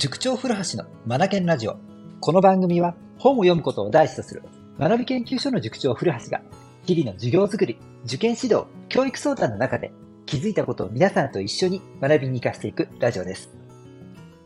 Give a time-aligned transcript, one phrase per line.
[0.00, 1.76] 塾長古橋のマナケンラジオ。
[2.20, 4.42] この番組は本を読むことを第一とする
[4.78, 6.40] 学び研究所の塾長古橋が
[6.86, 9.92] 日々の授業づくり、受験指導、教育相談の中で
[10.24, 13.50] 気づいたことを皆さんと一緒に学びに活かしていくラジオです。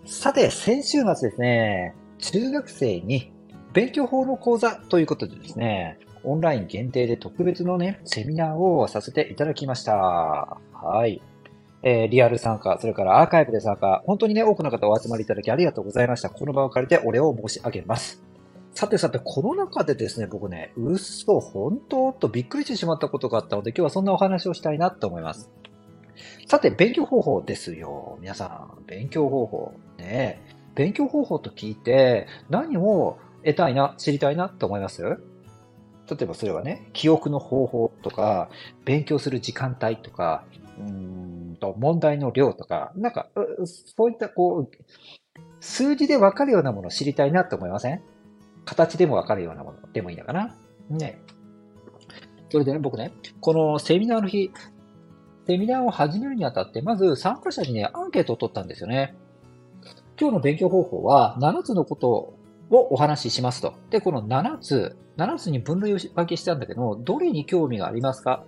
[0.07, 3.31] さて、先週末ですね、中学生に
[3.73, 9.93] 勉強法の講座ということでですね、オンライン限定で特別のね、セミナーをさせていただきました。
[9.93, 11.23] はい。
[11.87, 16.31] えー、リアル参加、それからアーカイブで参加、本当にね、多くの方お集まりいただきありがとうございました。
[16.31, 18.23] この場を借りてお礼を申し上げます。
[18.73, 25.51] さてさて、この中でですね、僕ね、嘘、本当とびっくりしてしまったことがあったので、今日はそんなお話をしたいなと思います。
[26.49, 28.19] さて、勉強方法ですよ。
[28.21, 29.75] 皆さん、勉強方法。
[29.99, 30.41] ね
[30.75, 35.03] 勉強方法と聞いて、何を得たいな、知りたいなと思います？
[35.03, 35.19] 例
[36.23, 38.49] えばそれはね、記憶の方法とか、
[38.85, 40.45] 勉強する時間帯とか、
[40.79, 43.29] うんと、問題の量とか、なんか、
[43.97, 44.71] そういったこう、
[45.61, 48.03] 数字でわかるようなものを知りたいなって思いません？
[48.65, 50.55] 形でもわかるようなものでもいいのかな？
[50.91, 51.19] ね。
[52.51, 54.51] それでね、僕ね、このセミナーの日、
[55.47, 59.17] セミナーを始めるにあたって、まず参加者にね、アンケートを取ったんですよね。
[60.19, 62.39] 今日の勉強方法は7つのことを
[62.71, 63.75] お話ししますと。
[63.91, 68.45] で、この7つ、7つに分類を分けしたんだけども、どれに興味がありますか？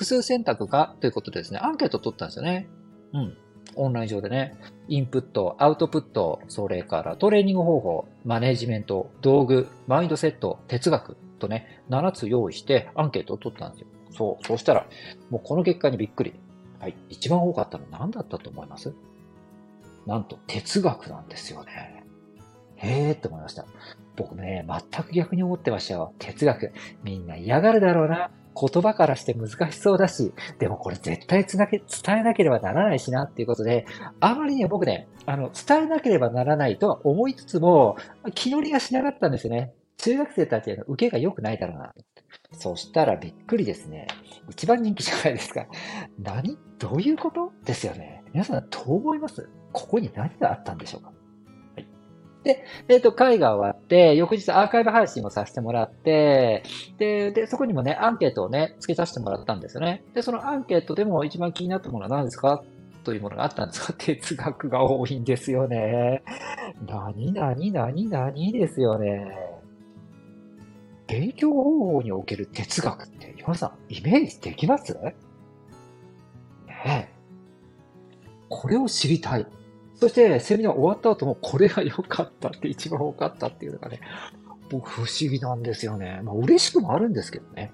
[0.00, 2.70] 複数選択かということでですね、アンケートを取ったんですよね。
[3.12, 3.36] うん。
[3.76, 4.54] オンライン上でね、
[4.88, 13.88] インプット、アウトプット、それからトレーニング方法、マネジメント、道具、マインドセット、哲学とね、7つ用意してアンケートを取ったんですよ。
[14.10, 14.86] そう、そうしたら、
[15.28, 16.32] もうこの結果にびっくり。
[16.78, 18.94] はい、一番多かったのは何だったと思います？
[20.06, 22.04] なんと哲学なんですよね。
[22.76, 23.66] へえーって思いました。
[24.16, 26.14] 僕ね、全く逆に思ってましたよ。
[26.18, 26.72] 哲学。
[27.04, 28.30] みんな嫌がるだろうな。
[28.54, 33.86] 言葉からして難しそうだし、でもこれ絶対つなげ、伝えなければならないしなっていうことで、
[34.20, 37.96] あまりに僕ね、あの、伝えなければならないとは思いつつも、
[38.34, 39.72] 気乗りがしなかったんですよね。
[39.98, 41.92] 中学生たちへの受けが良くないだろうな。
[42.52, 44.06] そしたらびっくりですね。
[44.48, 45.66] 一番人気じゃないですか。
[46.18, 46.58] 何？
[46.78, 47.52] どういうこと？
[47.64, 48.22] ですよね。
[48.32, 49.48] 皆さんどう思います？
[49.72, 51.12] ここに何があったんでしょうか？
[52.42, 56.62] で、えっ、ー、と、会が終わって、翌日アーカイブ配信をさせてもらって、
[56.96, 60.04] で、で、そこにもね、アンケートをね、付けさせてもらったんですよね。
[60.14, 62.62] で、そのアンケートでも一番気になったものは何ですか？
[63.04, 66.22] というものがあったんですが、哲学が多いんですよね。
[66.86, 69.26] 何、何、何、何ですよね。
[71.06, 74.94] 勉強方法における哲学って、皆さん、イメージできます？
[74.94, 75.14] ね
[76.66, 77.08] え。
[78.48, 79.46] これを知りたい。
[80.00, 84.00] そして、セミナー終わった後も、これが良かったって一番多かったっていうのがね、
[84.70, 86.20] 僕不思議なんですよね。
[86.22, 87.72] まあ嬉しくもあるんですけどね。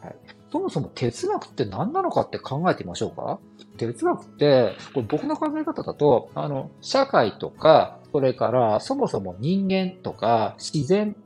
[0.00, 0.16] はい。
[0.50, 3.40] そもそも哲学って何なのかって考えてみましょうか
[3.76, 11.16] 哲学って、これ僕の考え方だと、あの、社会とか、それからそもそも人間とか自然、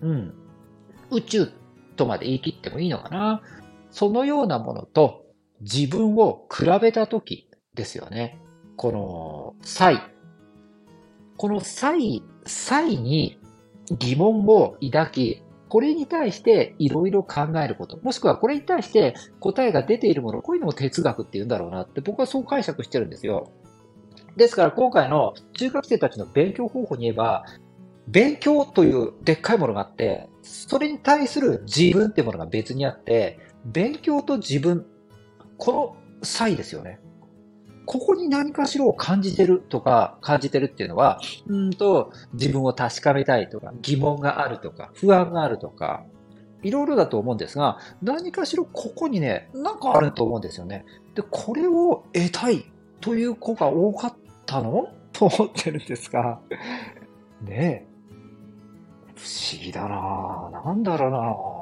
[0.00, 0.34] うん、
[1.12, 1.48] 宇宙
[1.94, 3.42] とまで言い切ってもいいのかな
[3.92, 5.24] そのようなものと
[5.60, 8.40] 自分を比べたときですよね。
[8.76, 10.00] この際、
[11.36, 13.38] この際、際に
[13.98, 23.50] 疑問を抱き、これに対していろいろ考えること、もしくはこれに対して答えが出ているもの、こういうのを哲学って言うんだろうなって僕はそう解釈してるんですよ。
[24.36, 27.44] ですから今回の中学生たちの勉強方法に言えば、
[28.08, 34.86] 勉強というでっかいものがあって、それに対する自分ってものが別にあって、勉強と自分、
[35.56, 36.98] この差異ですよね。
[37.84, 46.04] ここに何かしらを感じてるとか、感じてるっていうのは、うんと、自分を確かめたいとか、疑問があるとか、不安があるとか、
[46.62, 50.84] いろいろだと思うんですが、何かしらここにね、なんかあると思うんですよね。
[51.14, 54.14] で、これを得たいという子が多かっ
[54.46, 54.88] たの？
[55.12, 56.40] と思ってるんですが、
[57.42, 57.92] ねえ。
[59.16, 61.61] 不思議だなぁなんだろうなぁ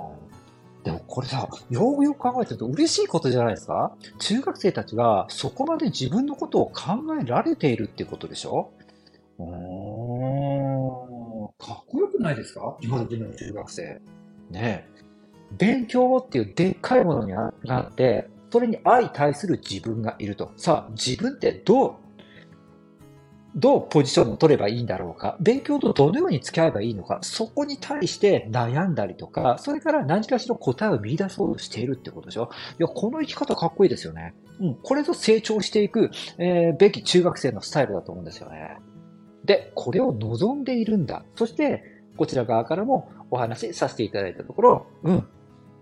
[0.85, 3.93] でもこれさ、よくよく考えてると嬉しいことじゃないですか？
[4.19, 8.73] 中学生たちがそこまで自分のことを考えられているっていうことでしょ？
[9.39, 9.51] うーん。
[11.59, 12.77] かっこよくないですか？
[12.81, 14.01] 今時の中学生。
[14.51, 14.89] ね
[15.59, 17.33] 勉強っていうでっかいものに
[17.65, 20.53] なって、それに相対する自分がいると。
[20.57, 21.95] さあ、自分ってどう
[23.57, 32.51] どうポジションを取ればいいんだろうか、勉強とどのように付き合えばいいのか、そこに対して悩んだりとか、それから何かしら答えを見出そうとしているってことでしょ？
[32.79, 34.35] いや、この生き方かっこいいですよね。
[34.61, 38.77] うん、これぞ成長していく、えー、べき中学生のスタイルだと思うんですよね。
[39.45, 41.25] で、これを望んでいるんだ。
[41.35, 41.83] そして、
[42.17, 45.27] こちら側からもお話しさせていただいたところ、うん、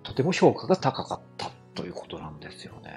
[0.05, 2.88] とても評価が高かったということなんですよね。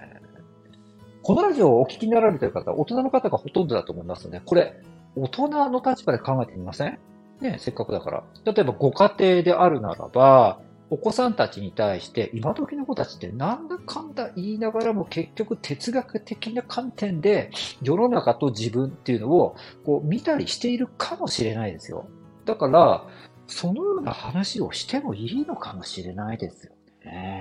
[1.32, 4.76] このラジオをお聞きになられてる方、大人の方がほとんどだと思いますので、これ、
[5.16, 7.00] 大人の立場で考えてみません？
[7.40, 8.24] ね、せっかくだから。
[8.44, 17.50] 例えばご家庭であるならば、お子さんたちに対して、今時の子たちってなんだかんだ言いながらも結局哲学的な観点で
[17.82, 19.56] 世の中と自分っていうのを
[19.86, 22.08] こう見たりしているかもしれないですよ。
[22.44, 23.06] だから、
[23.48, 26.74] そのような話をしてもいいのかもしれないですよ
[27.06, 27.41] ね。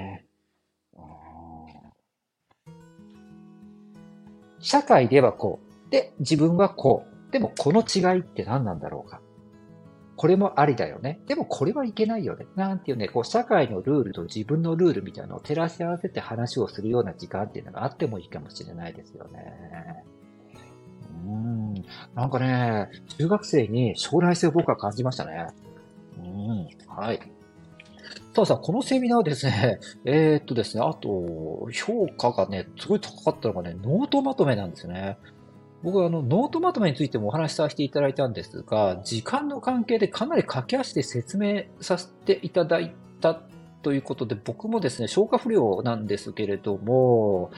[4.61, 5.91] 社会ではこう。
[5.91, 7.33] で、自分はこう。
[7.33, 9.21] でもこの違いって何なんだろうか。
[10.17, 11.21] これもありだよね。
[11.27, 12.47] でもこれはいけないよね。
[12.55, 20.05] なんていうね、こう社会のルールと自分のルールみたいなのを照らし合わせて話をするような時間っていうのがあってもいいかもしれないですよね。
[21.25, 21.75] うん。
[22.15, 25.47] なんかね、中学生に将来性を僕は感じましたね。
[26.19, 26.69] うん。
[26.87, 27.21] はい。
[28.33, 35.19] たださ、このセミナーですね、 えー、っとですね、あと、評価がね、すごい高かったのがね、ノートまとめなんですよね。
[35.83, 43.41] 僕はあの、ノートまとめについてもお話しさせていただいたんですが、時間の関係でかなり駆け足で説明させていただいた
[43.83, 47.51] ということで、僕もですね、消化不良なんですけれども、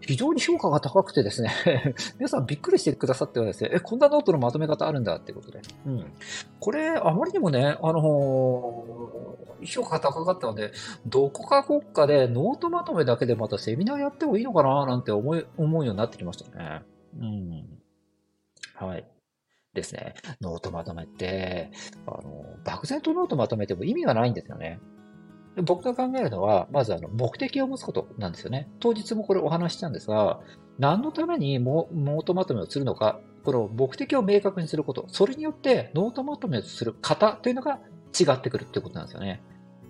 [0.00, 1.52] 非常に評価が高くてですね
[2.18, 5.60] 皆さんびっくりしてくださってはですね、え、こんなノートのまとめ方あるんだってことで。
[5.86, 6.12] うん。
[6.58, 10.72] これ、あまりにもね、あの、評価高かったので、
[11.06, 16.82] どこかどっかでノートまとめだけでまたセミナーやってもいいのかななんて思い、思うようになってきましたね。
[17.18, 17.82] うん。
[18.74, 19.06] はい。
[19.74, 20.14] ですね。
[20.40, 21.70] ノートまとめって、
[22.06, 24.80] あの、漠然とノートまとめても意味がないんですよね。
[25.56, 28.68] 僕が考えるのは、まずあの、目的を持つことなんですよね。
[28.80, 30.40] 当日もこれお話ししたんですが、
[30.78, 37.80] 何のためにノートまとめをするのか、この目的を明確にすること、それによってノートまとめをする方というのが
[38.18, 39.42] 違ってくるってことなんですよね。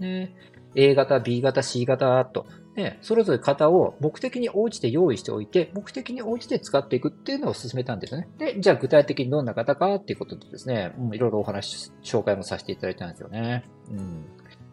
[0.02, 0.34] ね
[0.74, 2.46] A 型、B 型、C 型と、
[2.76, 8.28] ね、それぞれ型を目的に応じて用意しておいて、目的に応じて使っていくっていうのを進めたんですよね。
[8.38, 13.64] で、じゃあ具体的にどんな方かっていうことでですね、うん、いろいろお話、紹介もさせていただいたんですよね。
[13.90, 14.24] うん。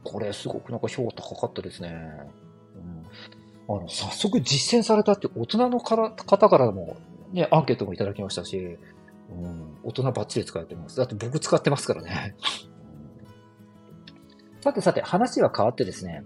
[0.03, 1.89] これすごくなんか評価高かったですね。
[3.67, 6.13] うん、あの、早速実践されたって大人の方
[6.49, 6.95] からも
[7.33, 8.77] ね、アンケートもいただきましたし、
[9.29, 10.97] うん、大人バッチリ使えてます。
[10.97, 12.35] だって僕使ってますからね。
[14.61, 16.23] さてさて、話は変わってですね、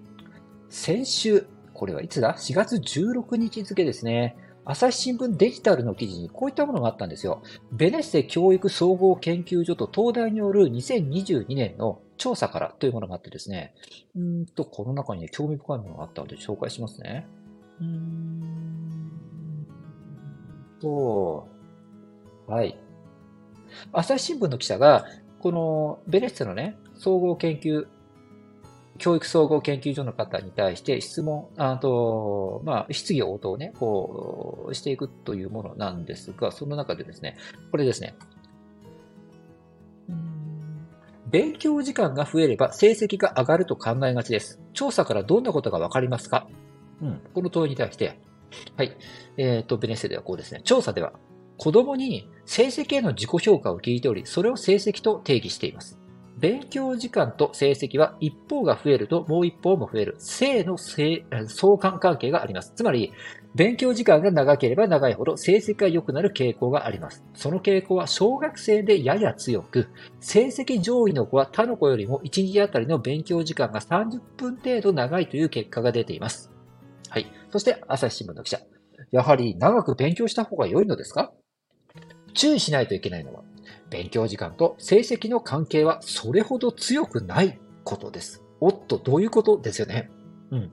[0.70, 4.36] 先週、これはいつだ ?4 月16日付ですね。
[4.66, 7.44] 朝日新聞デジタルの記事にこういったものがあったんですよ。
[7.72, 13.76] ベネッセ教育総合研究所と東大による2022年の調査からというものがあってですね。
[14.16, 17.28] うんと、この中に、ね、興味深いものがあったので紹介しますね。
[17.82, 19.68] うーん
[20.80, 21.48] と、
[22.48, 22.78] はい。
[23.92, 25.06] 朝日新聞の記者が、
[25.40, 27.86] このベネッセのね、総合研究
[29.00, 37.38] 教育総合研究所の方に対して質問、あと、まあ、質疑応答をね、こう、していくというものなんですが、その中でですね、
[37.72, 38.16] これですね。
[41.30, 44.62] 勉強時間が増えれば成績が上がると考えがちです。
[44.74, 46.48] 調査からどんなことがわかりますか？
[47.02, 47.22] うん。
[47.34, 48.20] この問いに対して、
[48.78, 48.96] はい。
[49.38, 50.62] えっ、ー、と、ベネッセではこうですね。
[50.64, 51.14] 調査では、
[51.58, 56.00] 子供に成績への自己評価を聞いており、それを成績と定義しています。
[56.38, 61.24] 勉強時間と成績は一方が増えるともう一方も増える正の相
[61.78, 62.74] 関関係があります。
[62.76, 63.14] つまり、
[63.56, 67.24] 勉強時間が長ければ長いほど成績が良くなる傾向があります。
[67.36, 76.52] その傾向は小学生でやや強く、成績上位の子は他の子よりも1日あたりの勉強時間が30分程度長いという結果が出ています。
[77.10, 77.32] はい。
[77.52, 78.60] そして、朝日新聞の記者。
[79.12, 81.32] やはり長く勉強した方が良いのですか？
[82.34, 83.44] 注意しないといけないのは、
[83.90, 88.44] 勉強時間と成績の関係はそれほど強くないことです。
[88.60, 90.10] おっと、どういうことですよね。
[90.52, 90.72] うん。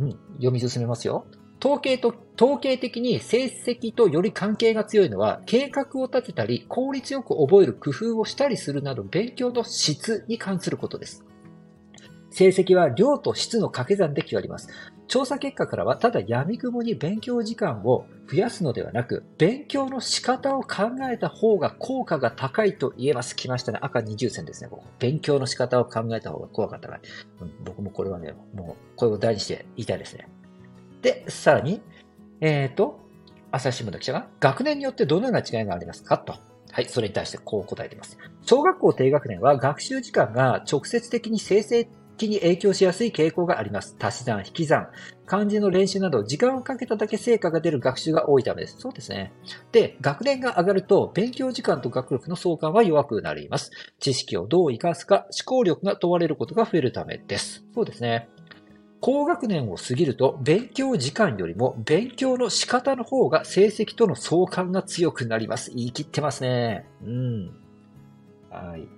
[0.00, 1.26] うん、読み進めますよ。
[1.64, 11.24] 統計と、統計的に成績とより関係が強いのは、計画を立てたり、効率よく覚える工夫をしたりするなど、勉強の質に関することです。
[12.30, 14.68] 成績は量と質の掛け算で決まります。
[15.08, 23.36] 調査結果からは、ただ闇雲に勉強時間を増やすのではなく、勉強の仕方を考えた方が効果が高いと言えます。
[23.36, 23.78] 来ましたね。
[23.82, 24.68] 赤20線ですね。
[24.68, 27.00] ここ勉強の仕方を考えた方が効果が高い。
[27.64, 30.28] 僕もこれはね、もう、これを大事にして言いたいですね。
[31.02, 31.80] で、さらに、
[32.40, 33.00] えっ、ー、と、
[33.52, 36.34] 朝日新聞の記者が、学年によってどのような違いがありますかと。
[36.72, 38.18] はい、それに対してこう答えています。
[38.44, 43.96] 小学校低学年は学習時間が直接的に生成気に影響しやすい傾向があります。
[43.98, 44.88] 足し算、引き算、
[45.26, 48.78] 漢字の練習など、時間をかけただけ成果が出る学習が多いためです。
[48.78, 49.32] そうですね。
[49.72, 53.70] で、学年が上がると、勉強時間と学力の相関は弱くなります。
[53.98, 57.64] 知識をどう活かすか、思考力が問われることが増えるためです。
[57.74, 58.28] そうですね。
[59.00, 65.70] 高学年を過ぎると勉強時間よりも勉強の仕方の方が成績との相関が強くなります。
[65.70, 66.86] 言い切ってますね。
[67.04, 67.46] うん。
[68.50, 68.88] はい。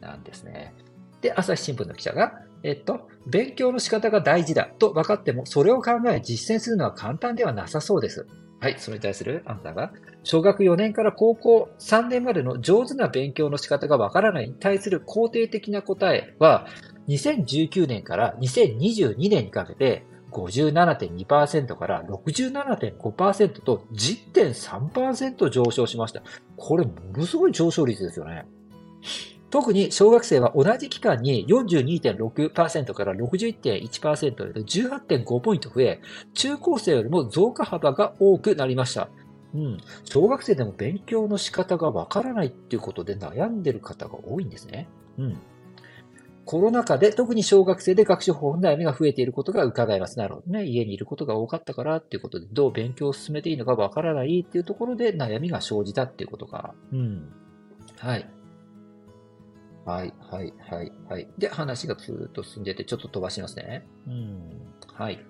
[0.00, 0.74] なんですね。
[1.20, 8.26] で、朝日新聞の記者が、えっと、勉強の仕方が大事だと分かっても、それを考え実践するのは簡単ではなさそうです。
[8.60, 16.66] はい、それに対するあなたが、小学4年から高校3年までの上手な勉強の仕方がわからないに対する肯定的な答えは、
[17.08, 26.22] 2019年から2022年にかけて57.2%から67.5%と10.3%上昇しました。
[26.56, 28.46] これものすごい上昇率ですよね。
[29.50, 36.00] 特に小学生は同じ期間に42.6%から61.1%で18.5ポイント増え、
[36.34, 39.08] 中高生よりも増加幅が多くなりました。
[39.54, 39.78] うん。
[40.04, 44.88] 小学生でも勉強の仕方がわからないっていうことで悩んでる方が多いんですね。
[45.18, 45.38] うん。
[46.44, 50.18] コロナ禍で特に小学生で学習法の悩みが増えていることが伺えます。
[50.18, 50.64] なるほどね。
[50.64, 56.74] 家にいることが多かったからっていうことで、どう勉強を進めていいのかわからないっていうところで悩みが生じたっていうことか。
[56.92, 57.32] うん。
[57.98, 58.28] はい。
[59.90, 61.28] はい、はい、はい、はい。
[61.36, 63.86] で、話がずっと進んでて、ちょっと飛ばしますね。
[64.06, 64.40] うん。
[64.94, 65.24] はい。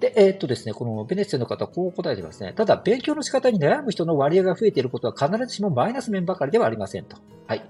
[0.00, 2.52] で、えー、っとですね、このベネッセの方はこう答えてますね。
[2.52, 7.16] ただ、勉強の仕方に悩む人の割合が増えていることは必ずしもマイナス面ばかりではありませんと。
[7.46, 7.62] はい。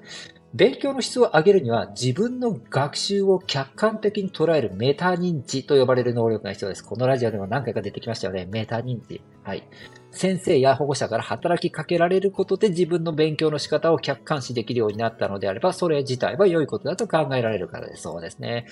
[0.54, 6.84] 勉強の質を上げるには自分の学習を客観的に捉えるメタ認知と呼ばれる能力が必要です。
[6.84, 8.46] このラジオでも何回か出てきましたよね。
[8.50, 9.20] メタ認知。
[9.42, 9.68] はい。
[10.14, 18.02] 先生や保護者から働きかけられることで自分の勉強の仕方を客観視できるようになったのであれば、それ自体は良いことだと考えられるからです。
[18.02, 18.66] そうですね。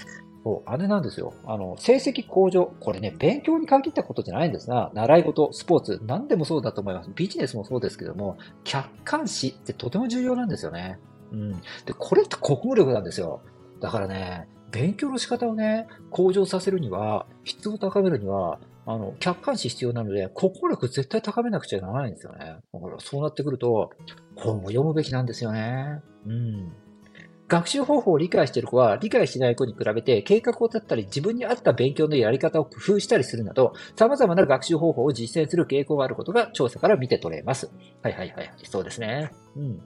[0.45, 1.35] そう、あれなんですよ。
[1.45, 2.73] あの、成績向上。
[2.81, 7.11] これね、勉強に限ったことじゃないんですが、習い事、スポーツ、何でもそうだと思います。
[7.15, 10.99] ビジネスもそうですけども、客観視ってとても重要なんですよね。
[11.33, 11.53] うん。
[11.53, 13.41] で、これって国語力なんですよ。
[13.81, 22.39] だからね、勉強の仕方をね、向上させるには、質を高めるには、あの、客観視必要なので、国語力絶対高めなくちゃならないんですよね。
[22.39, 23.91] だからそうなってくると、
[24.37, 26.01] 本を読むべきなんですよね。
[26.27, 26.73] うん。
[27.49, 37.71] 学習方法を理解している子は理解しない子に比べて計画を立ったり自分に合った勉強のやり方を工夫したりするなど様々な学習方法を実践する傾向があることが調査から見て取れます。
[38.03, 38.51] はいはいはい。
[38.65, 39.31] そうですね。
[39.55, 39.83] うん。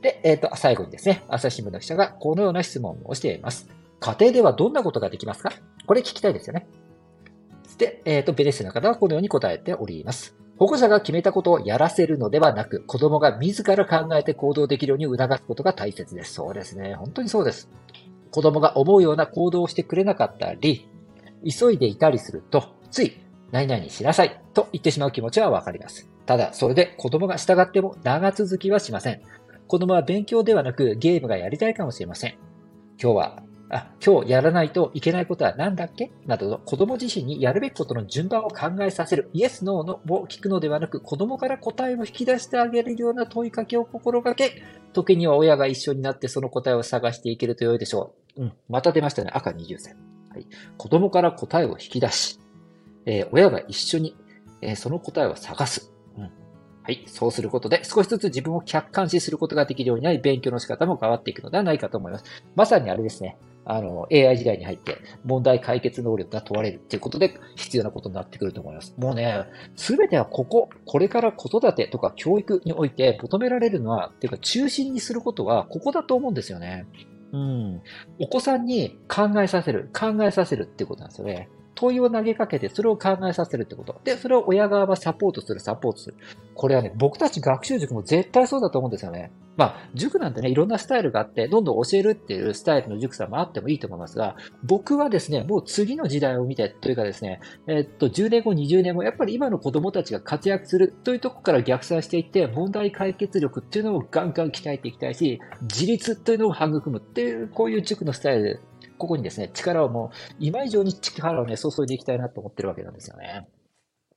[0.00, 3.68] で、えっ、ー、と、最後にですね、朝日新聞の記者がこのような質問をしています。
[3.98, 5.52] 家庭ではどんなことができますか？
[5.86, 6.66] これ聞きたいですよね。
[7.80, 10.36] で、えっ、ー、と、ベネッセの方はこのように答えております。
[10.58, 16.34] 保護者が決めたことをやらせるのではなく、子供が自ら考えて行動できるように促すことが大切です。
[16.34, 16.94] そうですね。
[16.94, 17.70] 本当にそうです。
[18.30, 20.86] 子供が思うような行動をしてくれなかったり、
[21.42, 23.16] 急いでいたりすると、つい、
[23.50, 26.10] 何々しなさいと言ってしまう気持ちはわかります。
[26.26, 29.22] ただ、それで子供が従っても長続きはしません。
[29.66, 32.34] 子供は勉強ではなくゲームがやりたいかもしれません。
[33.02, 33.42] 今日は、
[33.72, 36.10] あ、今日やらないといけないことは何だっけ？
[36.26, 44.62] など子供自身にやるべきことの順番を考えさせる、イエス、ノーのを聞くのではなく、子供から答えを引き出してあげるような問いかけを心がけ、
[44.92, 48.42] 時には親が一緒になってその答えを探していけると良いでしょう。
[48.42, 49.30] うん、また出ましたね。
[49.32, 49.96] 赤20線。
[50.30, 50.46] はい。
[50.76, 52.40] 子供から答えを引き出し、
[53.06, 54.16] えー、親が一緒に、
[54.62, 55.92] えー、その答えを探す。
[56.82, 57.04] はい。
[57.06, 62.24] そうすることで少しずつ自分を客観視することができるようになり、勉強の仕方も変わっていくのではないかと思います。
[62.56, 63.36] まさにあれですね。
[63.66, 68.94] あの、AI 時代に入って問題解決能力が問われるっていうことで必要なことになってくると思います。
[68.96, 69.44] もうね、
[69.76, 76.86] すべてはここ、これから子育てとか教育において求められるのは、っていうか中心にすることはここだと思うんですよね。
[77.32, 77.82] うん。
[78.18, 81.48] お子さんに考えさせる、考えさせるっていうことなんですよね。
[81.80, 83.98] 問いを投げかけて、それを考えさせるってこと。
[84.04, 86.16] で、それを親側はサポートする、サポートする。
[86.54, 89.32] これはね、僕たち学習塾も絶対そうだと思うんですよね。
[89.56, 108.60] まあ、塾なんてね、いろんなスタイルがあって、どんどん教えるっていうスタイルの塾さんもあってもいいと思いますが、僕はですね、もう次の時代を見て、というかですね、えー、っと、10年後、20年後、やっぱり今の子供たちが活躍するというところから逆算していって、問題解決力っていうのをガンガン鍛えていきたいし、自立というのを育むっていう、こういう塾のスタイル
[109.00, 113.48] ここにですね、力をもう、今以上に力をね、注いでいきたいなと思ってるわけなんですよね。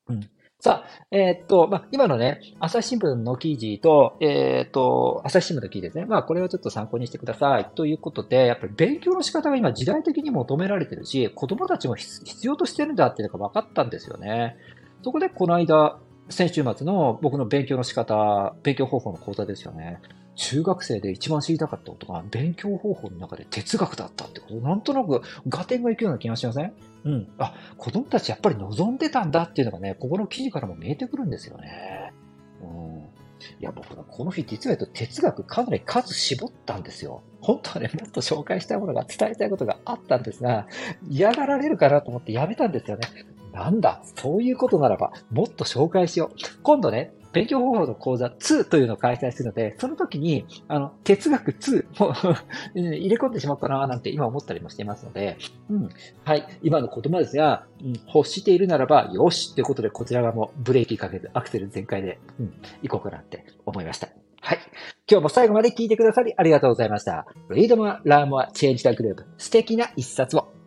[0.09, 0.29] うん。
[0.59, 6.05] さあ、えー、っと、まあ、今のね、朝日新聞の記事と、えー、っと、朝日新聞の記事ですね。
[6.05, 7.65] まあ、これをちょっと参考にしてください。
[7.75, 14.57] ということで、やっぱり勉強の仕方が今時代的に求められてるし、子供たちも必要としてるんだっていうのが分かったんですよね。
[15.03, 15.99] そこで、この間、
[16.29, 19.99] 先週末の僕の勉強の仕方、勉強方法の講座ですよね。
[20.35, 26.73] 中学生で一番知りたかったことが勉強方法の中で哲学だったってこと、なんとなく合点がいくような気がしません？
[27.05, 27.27] うん。
[27.37, 32.13] あ、子供たちやっぱり望んでたんだっていうのがね、ここの記事からも見えてくるんですよね。
[32.61, 33.03] うん。
[33.59, 37.21] いや、僕はこの日実は言うと哲学かなり数絞ったんですよ。
[37.41, 40.65] 本当はね、もっと紹介したいものが伝えたいことがあったんですが、
[41.09, 43.05] 嫌がられるかなと思ってやめたんですよね。
[43.51, 46.35] なんだ、そういうことならば、もっと紹介しよう。
[46.63, 52.13] 今度ね、勉強方法の講座2というのを開催するので、その時に、あの、哲学2も
[52.75, 55.37] 入れ込んでしまったななんて今思ったりもしていますので、
[55.69, 55.89] うん。
[56.23, 56.47] はい。
[56.61, 64.09] 今の言葉ですが、うん、欲しているならば、よしということで、こちら側もブレーキかけず、アクセル全開で、うん、行こうかなって思いました。
[64.41, 64.59] はい。
[65.09, 67.25] 今日も最後まで聞いてくださりありがとうございました。
[67.49, 69.23] Read more, learn more, change the group.
[69.37, 70.62] 素敵な一冊を。